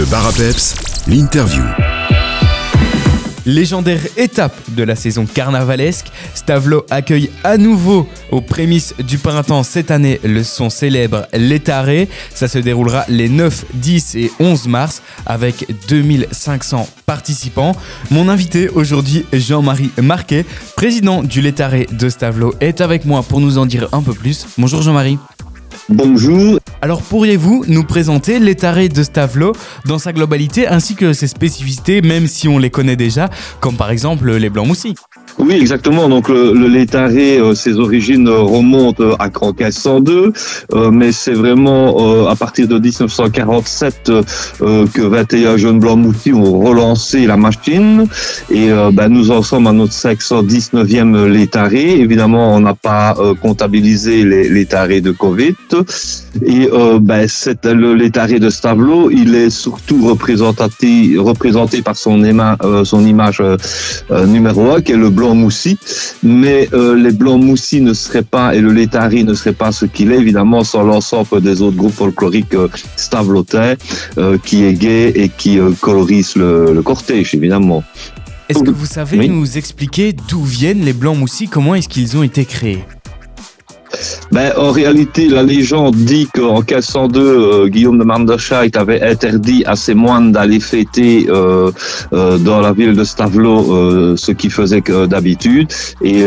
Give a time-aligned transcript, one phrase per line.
[0.00, 0.76] Le bar à peps,
[1.08, 1.62] l'interview.
[3.44, 9.90] Légendaire étape de la saison carnavalesque, Stavlo accueille à nouveau aux prémices du printemps cette
[9.90, 12.08] année le son célèbre L'Étaré.
[12.34, 17.76] Ça se déroulera les 9, 10 et 11 mars avec 2500 participants.
[18.10, 20.46] Mon invité aujourd'hui, Jean-Marie Marquet,
[20.76, 24.46] président du L'Étaré de Stavlo, est avec moi pour nous en dire un peu plus.
[24.56, 25.18] Bonjour Jean-Marie.
[25.90, 26.58] Bonjour.
[26.82, 29.52] Alors pourriez-vous nous présenter l'étaré de Stavlo
[29.84, 33.28] dans sa globalité ainsi que ses spécificités, même si on les connaît déjà,
[33.60, 34.94] comme par exemple les blancs moussis?
[35.38, 36.08] Oui, exactement.
[36.08, 40.32] Donc le, le létaré, euh, ses origines remontent euh, à Cran 1502,
[40.74, 46.32] euh, mais c'est vraiment euh, à partir de 1947 euh, que 21 jeunes blancs moussis
[46.32, 48.06] ont relancé la machine.
[48.50, 52.00] Et euh, ben, nous en sommes à notre 519e létaré.
[52.00, 55.54] Évidemment, on n'a pas euh, comptabilisé les létarés de Covid.
[56.72, 62.56] Euh, ben, c'est le létaré de Stavlo, il est surtout représenté, représenté par son, éma-
[62.64, 63.56] euh, son image euh,
[64.10, 65.78] euh, numéro un, qui est le blanc moussi.
[66.22, 70.12] Mais les blancs moussis ne seraient pas, et le létari ne serait pas ce qu'il
[70.12, 72.54] est, évidemment, sans l'ensemble des autres groupes folkloriques
[72.96, 73.76] stavlotais,
[74.18, 77.82] euh, qui est gay et qui euh, colorise le, le cortège, évidemment.
[78.48, 79.28] Est-ce que vous savez Oui.
[79.28, 82.84] nous expliquer d'où viennent les blancs moussis, comment est-ce qu'ils ont été créés?
[84.32, 89.76] Ben, en réalité, la légende dit qu'en 1502, euh, Guillaume de Manderscheid avait interdit à
[89.76, 91.70] ses moines d'aller fêter euh,
[92.12, 95.68] euh, dans la ville de Stavlo ce qu'ils faisaient d'habitude.
[96.02, 96.24] Et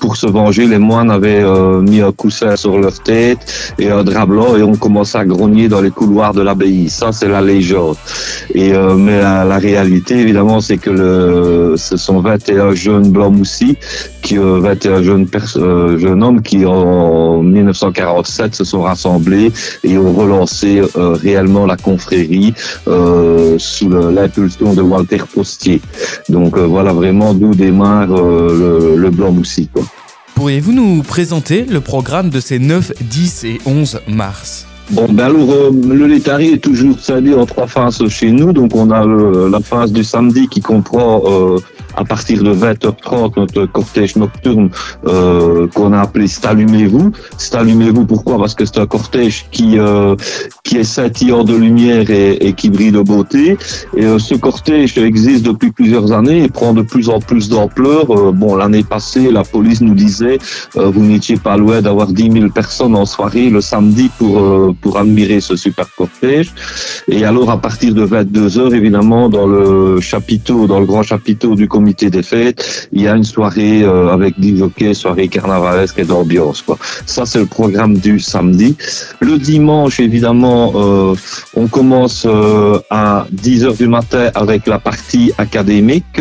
[0.00, 1.44] pour se venger, les moines avaient
[1.82, 5.68] mis un coussin sur leur tête et un drap blanc et ont commencé à grogner
[5.68, 6.88] dans les couloirs de l'abbaye.
[6.88, 7.96] Ça, c'est la légende.
[8.54, 13.76] Et mais la, réalité, évidemment, c'est que ce sont 21 jeunes blancs moussis
[14.22, 15.26] qui euh, 21 jeunes,
[15.98, 16.64] jeunes hommes qui
[17.08, 19.52] en 1947 se sont rassemblés
[19.84, 22.54] et ont relancé euh, réellement la confrérie
[22.86, 25.80] euh, sous l'impulsion de Walter Postier.
[26.28, 29.68] Donc euh, voilà vraiment d'où démarre le, le blanc moussi.
[30.34, 34.66] Pourriez-vous nous présenter le programme de ces 9, 10 et 11 mars?
[34.90, 38.52] Bon, ben alors, euh, le létari est toujours scindé en trois phases chez nous.
[38.54, 41.58] Donc, on a le- la phase du samedi qui comprend euh,
[41.98, 44.70] à partir de 20h30 notre cortège nocturne
[45.06, 47.10] euh, qu'on a appelé Stallumez-vous.
[47.36, 48.38] Stallumez-vous, pourquoi?
[48.38, 50.14] Parce que c'est un cortège qui euh,
[50.62, 53.56] qui est scintillant de lumière et, qui brille de beauté.
[53.96, 58.06] Et euh, ce cortège existe depuis plusieurs années et prend de plus en plus d'ampleur.
[58.32, 60.38] Bon, l'année passée, la police nous disait
[60.74, 64.34] vous n'étiez pas loin d'avoir 10 000 personnes en soirée le samedi pour
[64.80, 66.52] pour admirer ce super cortège.
[67.08, 71.54] Et alors, à partir de 22 heures, évidemment, dans le chapiteau, dans le grand chapiteau
[71.54, 76.04] du comité des fêtes, il y a une soirée euh, avec des soirée carnavalesque et
[76.04, 76.62] d'ambiance.
[76.62, 76.78] Quoi.
[77.06, 78.76] Ça, c'est le programme du samedi.
[79.20, 81.14] Le dimanche, évidemment, euh,
[81.54, 86.20] on commence euh, à 10 heures du matin avec la partie académique.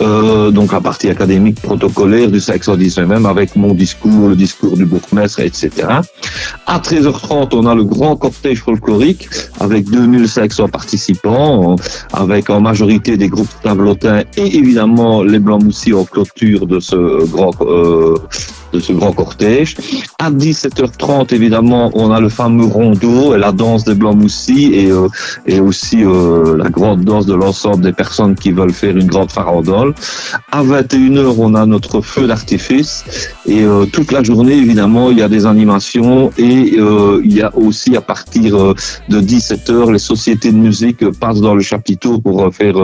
[0.00, 5.40] Euh, donc la partie académique protocolaire du 519 avec mon discours, le discours du bourgmestre,
[5.40, 5.70] etc.
[6.66, 11.76] À 13h30, on a le grand cortège folklorique avec 2500 participants,
[12.12, 17.24] avec en majorité des groupes tableautins et évidemment les blancs moussis en clôture de ce
[17.26, 18.16] grand euh,
[18.76, 19.76] de ce grand cortège.
[20.18, 24.90] À 17h30, évidemment, on a le fameux rondeau et la danse des blancs moussis et,
[24.90, 25.08] euh,
[25.46, 29.30] et aussi euh, la grande danse de l'ensemble des personnes qui veulent faire une grande
[29.30, 29.94] farandole.
[30.52, 33.04] À 21h, on a notre feu d'artifice
[33.46, 37.50] et euh, toute la journée, évidemment, il y a des animations et il y a
[37.56, 38.74] aussi à partir
[39.08, 42.76] de 17h, les sociétés de musique passent dans le chapiteau pour faire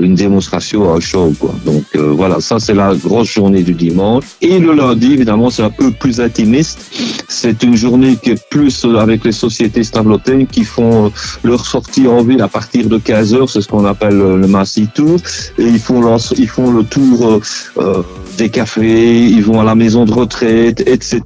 [0.00, 1.32] une démonstration, un show.
[1.38, 1.54] Quoi.
[1.64, 4.24] Donc voilà, ça c'est la grosse journée du dimanche.
[4.40, 6.80] Et le lundi, évidemment, c'est un peu plus intimiste.
[7.28, 11.08] C'est une journée qui est plus avec les sociétés stablotaines qui font euh,
[11.42, 14.46] leur sortie en ville à partir de 15 heures, c'est ce qu'on appelle euh, le
[14.46, 15.16] Massy Tour.
[15.58, 17.40] Et ils font, le tour
[17.78, 18.02] euh,
[18.38, 21.22] des cafés, ils vont à la maison de retraite, etc.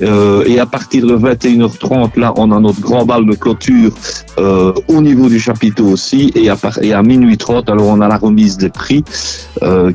[0.00, 3.92] Et à partir de 21h30, là, on a notre grand bal de clôture
[4.38, 6.32] au niveau du chapiteau aussi.
[6.34, 9.02] Et à, minuit 30, alors on a la remise des prix,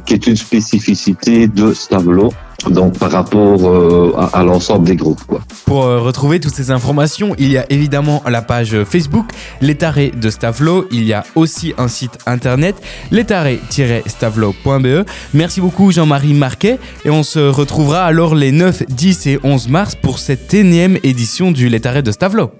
[0.05, 2.31] qui est une spécificité de Stablo.
[2.69, 5.41] Donc par rapport euh, à, à l'ensemble des groupes, quoi.
[5.65, 9.25] Pour euh, retrouver toutes ces informations, il y a évidemment la page Facebook
[9.61, 10.87] L'étaré de Stavlo.
[10.91, 12.75] Il y a aussi un site internet
[13.11, 15.05] l'étaré-stavlo.be.
[15.33, 19.95] Merci beaucoup Jean-Marie Marquet et on se retrouvera alors les 9, 10 et 11 mars
[19.95, 22.51] pour cette énième édition du L'étaré de Stavlo.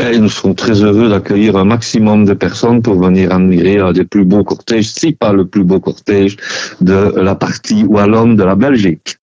[0.00, 4.04] Et nous serons très heureux d'accueillir un maximum de personnes pour venir admirer un des
[4.04, 6.36] plus beaux cortèges, si pas le plus beau cortège
[6.80, 9.18] de la partie wallonne de la Belgique.